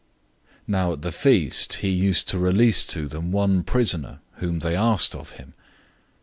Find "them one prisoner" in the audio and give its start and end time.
3.07-4.17